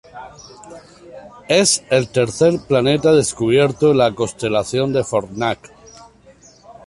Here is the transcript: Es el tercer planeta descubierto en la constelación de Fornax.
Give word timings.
Es 1.47 1.83
el 1.91 2.07
tercer 2.07 2.59
planeta 2.67 3.11
descubierto 3.13 3.91
en 3.91 3.99
la 3.99 4.15
constelación 4.15 4.93
de 4.93 5.03
Fornax. 5.03 5.69